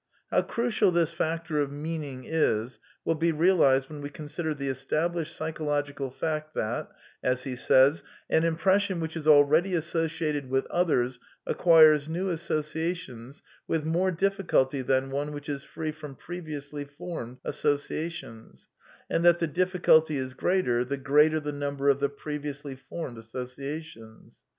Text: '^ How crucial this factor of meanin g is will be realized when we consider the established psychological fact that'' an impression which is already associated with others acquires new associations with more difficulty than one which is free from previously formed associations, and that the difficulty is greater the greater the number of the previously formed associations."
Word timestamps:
'^ 0.01 0.03
How 0.31 0.41
crucial 0.41 0.89
this 0.89 1.11
factor 1.11 1.59
of 1.61 1.71
meanin 1.71 2.23
g 2.23 2.29
is 2.29 2.79
will 3.05 3.13
be 3.13 3.31
realized 3.31 3.87
when 3.87 4.01
we 4.01 4.09
consider 4.09 4.55
the 4.55 4.67
established 4.67 5.37
psychological 5.37 6.09
fact 6.09 6.55
that'' 6.55 6.89
an 7.23 8.43
impression 8.43 8.99
which 8.99 9.15
is 9.15 9.27
already 9.27 9.75
associated 9.75 10.49
with 10.49 10.65
others 10.71 11.19
acquires 11.45 12.09
new 12.09 12.31
associations 12.31 13.43
with 13.67 13.85
more 13.85 14.09
difficulty 14.09 14.81
than 14.81 15.11
one 15.11 15.33
which 15.33 15.47
is 15.47 15.63
free 15.63 15.91
from 15.91 16.15
previously 16.15 16.83
formed 16.83 17.37
associations, 17.45 18.69
and 19.07 19.23
that 19.23 19.37
the 19.37 19.45
difficulty 19.45 20.17
is 20.17 20.33
greater 20.33 20.83
the 20.83 20.97
greater 20.97 21.39
the 21.39 21.51
number 21.51 21.89
of 21.89 21.99
the 21.99 22.09
previously 22.09 22.75
formed 22.75 23.19
associations." 23.19 24.41